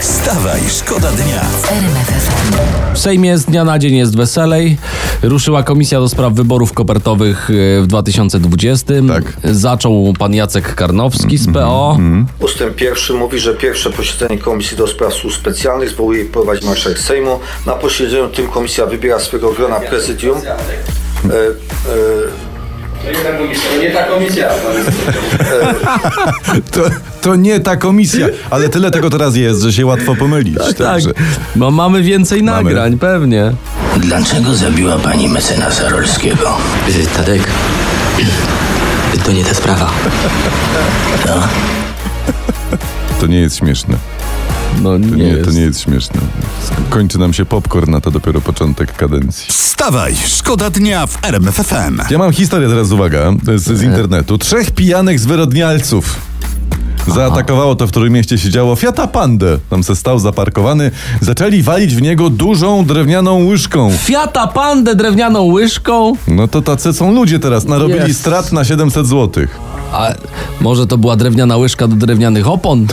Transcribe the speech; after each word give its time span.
Wstawaj, 0.00 0.60
szkoda 0.68 1.12
dnia. 1.12 1.40
W 2.94 2.98
Sejmie 2.98 3.38
z 3.38 3.44
dnia 3.44 3.64
na 3.64 3.78
dzień 3.78 3.96
jest 3.96 4.16
weselej. 4.16 4.78
Ruszyła 5.22 5.62
komisja 5.62 6.00
do 6.00 6.08
spraw 6.08 6.32
wyborów 6.32 6.72
kopertowych 6.72 7.50
e, 7.50 7.82
w 7.82 7.86
2020. 7.86 8.94
Tak. 9.08 9.24
Zaczął 9.44 10.12
pan 10.18 10.34
Jacek 10.34 10.74
Karnowski 10.74 11.38
z 11.38 11.52
PO. 11.52 11.98
Ustęp 12.40 12.74
pierwszy 12.74 13.14
mówi, 13.14 13.38
że 13.38 13.54
pierwsze 13.54 13.90
posiedzenie 13.90 14.38
Komisji 14.38 14.76
do 14.76 14.86
Spraw 14.86 15.14
Służb 15.14 15.36
Specjalnych 15.36 15.88
zwołuje 15.88 16.22
i 16.22 16.24
prowadzi 16.24 16.66
marszałek 16.66 16.98
Sejmu. 16.98 17.40
Na 17.66 17.72
posiedzeniu 17.72 18.28
tym 18.28 18.48
komisja 18.48 18.86
wybiera 18.86 19.18
swego 19.18 19.52
grona 19.52 19.80
prezydium. 19.80 20.38
E, 20.38 20.50
e, 20.50 20.56
Nie 23.80 23.90
ta 23.90 24.02
komisja. 24.04 24.48
To, 26.72 26.80
to 27.20 27.36
nie 27.36 27.60
ta 27.60 27.76
komisja, 27.76 28.26
ale 28.50 28.68
tyle 28.68 28.90
tego 28.90 29.10
teraz 29.10 29.36
jest, 29.36 29.62
że 29.62 29.72
się 29.72 29.86
łatwo 29.86 30.14
pomylić. 30.14 30.58
Tak, 30.58 30.74
Także 30.76 31.10
bo 31.56 31.70
mamy 31.70 32.02
więcej 32.02 32.42
Mamy. 32.42 32.62
nagrań, 32.64 32.98
pewnie. 32.98 33.52
Dlaczego 33.96 34.54
zabiła 34.54 34.98
pani 34.98 35.28
mecenasa 35.28 35.88
Rolskiego? 35.88 36.56
Y, 36.88 37.06
Tadek, 37.16 37.42
to 39.24 39.32
nie 39.32 39.44
ta 39.44 39.54
sprawa. 39.54 39.90
to 43.20 43.26
nie 43.26 43.40
jest 43.40 43.56
śmieszne. 43.58 43.96
No 44.80 44.90
To 44.90 44.98
nie, 44.98 45.10
nie, 45.10 45.22
jest. 45.24 45.44
to 45.44 45.50
nie 45.50 45.60
jest 45.60 45.80
śmieszne. 45.80 46.20
Kończy 46.90 47.18
nam 47.18 47.32
się 47.32 47.44
popcorn, 47.44 47.94
a 47.94 48.00
to 48.00 48.10
dopiero 48.10 48.40
początek 48.40 48.96
kadencji. 48.96 49.46
Wstawaj, 49.52 50.14
szkoda 50.26 50.70
dnia 50.70 51.06
w 51.06 51.24
RMFFM. 51.24 52.00
Ja 52.10 52.18
mam 52.18 52.32
historię 52.32 52.68
teraz, 52.68 52.90
uwaga, 52.92 53.32
z, 53.56 53.78
z 53.78 53.82
internetu. 53.82 54.38
Trzech 54.38 54.70
pijanych 54.70 55.20
zwyrodnialców. 55.20 56.16
Zaatakowało 57.14 57.74
to 57.74 57.86
w 57.86 57.90
którym 57.90 58.12
mieście 58.12 58.38
się 58.38 58.50
działo 58.50 58.76
Fiata 58.76 59.06
Pandę. 59.06 59.58
Tam 59.70 59.84
se 59.84 59.96
stał 59.96 60.18
zaparkowany. 60.18 60.90
Zaczęli 61.20 61.62
walić 61.62 61.94
w 61.96 62.02
niego 62.02 62.30
dużą 62.30 62.84
drewnianą 62.84 63.44
łyżką. 63.46 63.90
Fiata 63.98 64.46
Pandę 64.46 64.94
drewnianą 64.94 65.42
łyżką? 65.42 66.12
No 66.28 66.48
to 66.48 66.62
tacy 66.62 66.92
są 66.92 67.12
ludzie 67.14 67.38
teraz. 67.38 67.64
Narobili 67.64 68.08
Jest. 68.08 68.20
strat 68.20 68.52
na 68.52 68.64
700 68.64 69.06
złotych. 69.06 69.58
A 69.92 70.08
może 70.60 70.86
to 70.86 70.98
była 70.98 71.16
drewniana 71.16 71.56
łyżka 71.56 71.88
do 71.88 71.96
drewnianych 71.96 72.48
opon? 72.48 72.86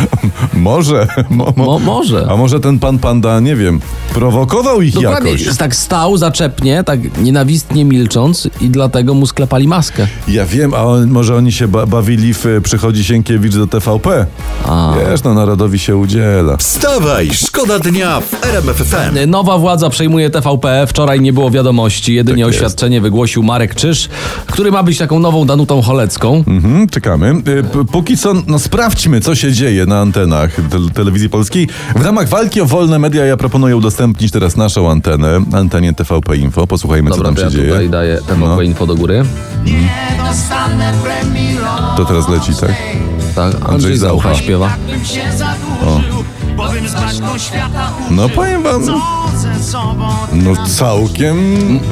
Może. 0.54 1.06
Mo, 1.30 1.52
mo, 1.56 1.64
Mo, 1.64 1.78
może. 1.78 2.26
A 2.30 2.36
może 2.36 2.60
ten 2.60 2.78
pan 2.78 2.98
panda, 2.98 3.40
nie 3.40 3.56
wiem, 3.56 3.80
prowokował 4.14 4.82
ich 4.82 4.94
Dokładnie, 4.94 5.30
jakoś? 5.32 5.56
tak 5.56 5.76
stał 5.76 6.16
zaczepnie, 6.16 6.84
tak 6.84 7.18
nienawistnie 7.18 7.84
milcząc 7.84 8.48
i 8.60 8.70
dlatego 8.70 9.14
mu 9.14 9.26
sklepali 9.26 9.68
maskę. 9.68 10.06
Ja 10.28 10.46
wiem, 10.46 10.74
a 10.74 10.84
on, 10.84 11.10
może 11.10 11.36
oni 11.36 11.52
się 11.52 11.68
ba 11.68 11.86
bawili 11.86 12.34
w 12.34 12.44
Przychodzi 12.62 13.04
Sienkiewicz 13.04 13.54
do 13.56 13.66
TVP. 13.66 14.26
A. 14.66 14.94
Wiesz, 15.10 15.22
no 15.22 15.34
narodowi 15.34 15.78
się 15.78 15.96
udziela. 15.96 16.56
Wstawaj, 16.56 17.30
szkoda 17.32 17.78
dnia 17.78 18.20
w 18.20 18.44
RMFFM. 18.44 19.30
Nowa 19.30 19.58
władza 19.58 19.90
przejmuje 19.90 20.30
TVP. 20.30 20.86
Wczoraj 20.88 21.20
nie 21.20 21.32
było 21.32 21.50
wiadomości. 21.50 22.14
Jedynie 22.14 22.44
Tak 22.44 22.54
oświadczenie 22.54 23.00
wygłosił 23.00 23.42
Marek 23.42 23.74
Czyż, 23.74 24.08
który 24.46 24.70
ma 24.72 24.82
być 24.82 24.98
taką 24.98 25.18
nową 25.18 25.46
Danutą 25.46 25.82
Cholecką. 25.82 26.44
Mhm, 26.46 26.88
czekamy. 26.88 27.30
Y, 27.30 27.42
p- 27.42 27.84
Póki 27.92 28.16
co, 28.16 28.32
no 28.46 28.58
sprawdźmy, 28.58 29.20
co 29.20 29.34
się 29.34 29.52
dzieje 29.52 29.85
na 29.86 30.00
antenach 30.00 30.50
te 30.54 30.90
telewizji 30.94 31.28
polskiej. 31.30 31.68
W 31.96 32.04
ramach 32.04 32.28
walki 32.28 32.60
o 32.60 32.66
wolne 32.66 32.98
media 32.98 33.24
ja 33.24 33.36
proponuję 33.36 33.76
udostępnić 33.76 34.32
teraz 34.32 34.56
naszą 34.56 34.90
antenę, 34.90 35.40
antenie 35.52 35.92
TVP 35.92 36.36
Info. 36.36 36.66
Posłuchajmy, 36.66 37.10
Dobra, 37.10 37.22
co 37.22 37.24
tam 37.28 37.36
się 37.36 37.42
ja 37.42 37.50
dzieje. 37.50 37.68
tutaj 37.68 37.90
daję 37.90 38.18
TVP 38.26 38.36
No. 38.46 38.62
Info 38.62 38.86
do 38.86 38.94
góry. 38.94 39.24
To 41.96 42.04
teraz 42.04 42.28
leci, 42.28 42.52
tak? 42.60 42.70
Tak, 43.34 43.54
Andrzej, 43.54 43.70
Andrzej 43.74 43.96
Zaucha 43.98 44.34
śpiewa. 44.34 44.70
No 48.10 48.28
powiem 48.28 48.62
wam, 48.62 48.82
no 50.32 50.66
całkiem... 50.66 51.36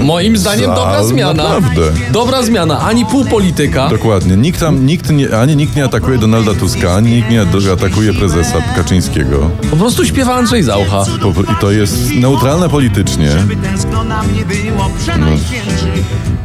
Moim 0.03 0.37
zdaniem 0.37 0.67
dobra 0.75 1.03
Za- 1.03 1.09
zmiana. 1.09 1.43
naprawdę. 1.43 1.83
Dobra 2.13 2.43
zmiana. 2.43 2.81
Ani 2.81 3.07
pół 3.07 3.25
polityka. 3.25 3.89
Dokładnie. 3.89 4.37
Nikt 4.37 4.61
tam, 4.61 4.87
nikt 4.87 5.11
nie, 5.11 5.39
ani 5.39 5.57
nikt 5.57 5.77
nie 5.77 5.85
atakuje 5.85 6.19
Donalda 6.19 6.55
Tuska, 6.55 6.95
ani 6.95 7.11
nikt 7.11 7.31
nie 7.31 7.43
atakuje 7.73 8.13
prezesa 8.15 8.61
Kaczyńskiego. 8.77 9.51
Po 9.71 9.77
prostu 9.77 10.05
śpiewa 10.05 10.35
Andrzej 10.35 10.63
Zaucha. 10.63 11.05
Po- 11.23 11.53
I 11.53 11.57
to 11.61 11.71
jest 11.71 12.11
neutralne 12.15 12.69
politycznie. 12.69 13.31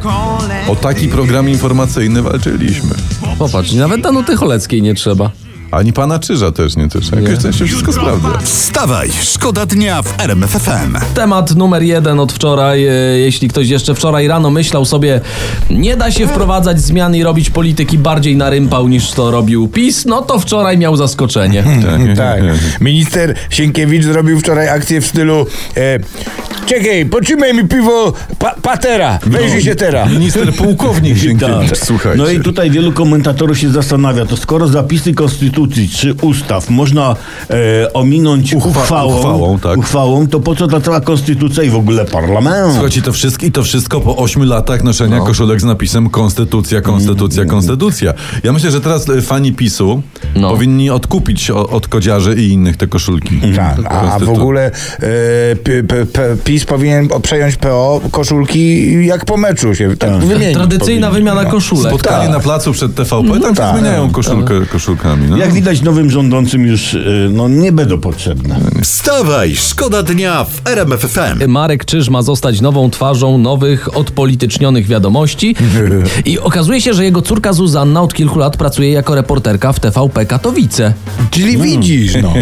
kole. 0.02 0.54
O 0.68 0.76
taki 0.76 1.08
program 1.08 1.48
informacyjny 1.48 2.22
walczyliśmy. 2.22 2.94
Popatrz, 3.38 3.72
nawet 3.72 4.00
Danuty 4.00 4.36
Choleckiej 4.36 4.82
nie 4.82 4.94
trzeba. 4.94 5.30
Ani 5.70 5.92
pana 5.92 6.18
Czyża 6.18 6.52
też 6.52 6.76
nie 6.76 6.88
też. 6.88 7.10
Jakoś 7.12 7.42
to 7.42 7.52
się 7.52 7.64
wszystko 7.66 7.92
sprawdza. 7.92 8.28
Wstawaj, 8.42 9.10
szkoda 9.22 9.66
dnia 9.66 10.02
w 10.02 10.20
RMFFM. 10.20 10.96
Temat 11.14 11.56
numer 11.56 11.82
jeden 11.82 12.20
od 12.20 12.32
wczoraj. 12.32 12.86
e, 12.86 12.92
Jeśli 13.18 13.48
ktoś 13.48 13.68
jeszcze 13.68 13.94
wczoraj 13.94 14.28
rano 14.28 14.50
myślał 14.50 14.84
sobie, 14.84 15.20
nie 15.70 15.96
da 15.96 16.10
się 16.10 16.26
wprowadzać 16.26 16.80
zmian 16.80 17.14
i 17.16 17.22
robić 17.22 17.50
polityki 17.50 17.98
bardziej 17.98 18.36
na 18.36 18.50
rympał 18.50 18.88
niż 18.88 19.10
to 19.10 19.30
robił 19.30 19.68
PiS, 19.68 20.06
no 20.06 20.22
to 20.22 20.38
wczoraj 20.38 20.78
miał 20.78 20.96
zaskoczenie. 20.96 21.64
Tak. 22.16 22.40
Minister 22.80 23.34
Sienkiewicz 23.50 24.04
zrobił 24.04 24.40
wczoraj 24.40 24.68
akcję 24.68 25.00
w 25.00 25.06
stylu 25.06 25.46
e, 25.76 25.98
Czekaj, 26.66 27.06
potrzymaj 27.06 27.54
mi 27.54 27.68
piwo 27.68 28.12
pa, 28.38 28.54
patera, 28.62 29.18
wejrzyj 29.26 29.62
się 29.62 29.74
teraz. 29.74 30.10
Minister 30.10 30.54
pułkownik 30.54 31.18
Sienkiewicz, 31.22 31.76
słuchajcie. 31.78 32.18
No 32.22 32.28
i 32.30 32.40
tutaj 32.40 32.70
wielu 32.70 32.92
komentatorów 32.92 33.58
się 33.58 33.70
zastanawia, 33.70 34.26
to 34.26 34.36
skoro 34.36 34.68
zapisy 34.68 35.14
konstytucji 35.14 35.59
czy 35.68 36.14
ustaw 36.22 36.70
można 36.70 37.16
e, 37.50 37.92
ominąć 37.92 38.54
Uchwa- 38.54 38.68
uchwałą, 38.68 39.16
uchwałą, 39.18 39.58
tak. 39.58 39.78
uchwałą, 39.78 40.26
to 40.28 40.40
po 40.40 40.54
co 40.56 40.68
ta 40.68 40.80
cała 40.80 41.00
konstytucja 41.00 41.62
i 41.62 41.70
w 41.70 41.76
ogóle 41.76 42.04
parlament? 42.04 42.72
Słuchajcie, 42.72 43.02
to 43.02 43.12
wszystko, 43.12 43.46
i 43.46 43.52
to 43.52 43.62
wszystko 43.62 44.00
po 44.00 44.16
ośmiu 44.16 44.44
latach 44.44 44.84
noszenia 44.84 45.18
No. 45.18 45.24
koszulek 45.24 45.60
z 45.60 45.64
napisem 45.64 46.10
Konstytucja, 46.10 46.80
Konstytucja, 46.80 47.44
Konstytucja. 47.44 48.14
Ja 48.44 48.52
myślę, 48.52 48.70
że 48.70 48.80
teraz 48.80 49.08
e, 49.08 49.22
fani 49.22 49.52
PiSu 49.52 50.02
No. 50.36 50.50
powinni 50.50 50.90
odkupić 50.90 51.50
od 51.50 51.88
kodziarzy 51.88 52.34
i 52.34 52.48
innych 52.48 52.76
te 52.76 52.86
koszulki. 52.86 53.40
Tak, 53.56 53.76
a 53.92 54.18
w 54.18 54.28
ogóle 54.28 54.66
e, 54.66 54.70
p, 55.56 55.82
p, 55.88 56.06
p, 56.06 56.36
PiS 56.44 56.64
powinien 56.64 57.08
przejąć 57.22 57.56
PO 57.56 58.00
koszulki 58.10 59.06
jak 59.06 59.24
po 59.24 59.36
meczu 59.36 59.74
się 59.74 59.96
tak 59.96 60.18
wymienić. 60.18 60.54
Tradycyjna 60.56 61.06
powinien. 61.08 61.34
wymiana 61.34 61.50
koszulek. 61.50 61.88
Spotkanie 61.92 62.24
Tak. 62.24 62.32
na 62.34 62.40
placu 62.40 62.72
przed 62.72 62.94
TVP, 62.94 63.40
tam 63.40 63.50
się 63.50 63.54
tak, 63.54 63.78
zmieniają 63.78 64.10
koszulkę, 64.10 64.54
koszulkami. 64.72 65.26
No. 65.30 65.36
Jak 65.36 65.49
widać 65.52 65.82
nowym 65.82 66.10
rządzącym 66.10 66.66
już 66.66 66.94
e, 66.94 66.98
no, 67.30 67.48
nie 67.48 67.72
będą 67.72 68.00
potrzebne. 68.00 68.60
Wstawaj, 68.82 69.56
szkoda 69.56 70.02
dnia 70.02 70.44
w 70.44 70.68
RMFFM. 70.68 71.48
Marek 71.48 71.84
Czyż 71.84 72.08
ma 72.08 72.22
zostać 72.22 72.60
nową 72.60 72.90
twarzą 72.90 73.38
nowych, 73.38 73.96
odpolitycznionych 73.96 74.86
wiadomości. 74.86 75.56
I 76.24 76.38
okazuje 76.38 76.80
się, 76.80 76.94
że 76.94 77.04
jego 77.04 77.22
córka 77.22 77.52
Zuzanna 77.52 78.02
od 78.02 78.14
kilku 78.14 78.38
lat 78.38 78.56
pracuje 78.56 78.92
jako 78.92 79.14
reporterka 79.14 79.72
w 79.72 79.80
TVP 79.80 80.26
Katowice. 80.26 80.92
Czyli 81.30 81.58
widzisz, 81.58 82.12
no. 82.22 82.34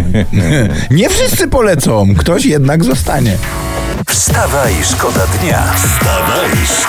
Nie 0.99 1.09
wszyscy 1.09 1.49
polecą, 1.49 2.15
ktoś 2.19 2.47
jednak 2.47 2.85
zostanie. 2.85 3.37
Wstawaj, 4.09 4.75
szkoda 4.83 5.27
dnia. 5.27 5.63
Wstawaj, 5.75 6.51
szkoda 6.81 6.88